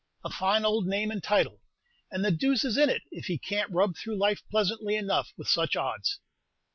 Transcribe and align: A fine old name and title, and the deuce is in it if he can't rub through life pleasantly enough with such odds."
A 0.23 0.31
fine 0.31 0.65
old 0.65 0.87
name 0.87 1.11
and 1.11 1.21
title, 1.21 1.61
and 2.09 2.25
the 2.25 2.31
deuce 2.31 2.65
is 2.65 2.75
in 2.75 2.89
it 2.89 3.03
if 3.11 3.25
he 3.27 3.37
can't 3.37 3.69
rub 3.69 3.95
through 3.95 4.17
life 4.17 4.41
pleasantly 4.49 4.95
enough 4.95 5.29
with 5.37 5.47
such 5.47 5.75
odds." 5.75 6.19